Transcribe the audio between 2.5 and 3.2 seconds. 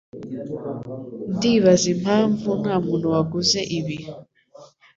ntamuntu